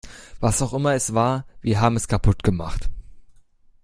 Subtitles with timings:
[0.39, 2.89] Was auch immer es war, wir haben es kaputt gemacht.